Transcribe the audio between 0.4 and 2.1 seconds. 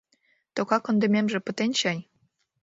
Тока кондымемже пытен чай.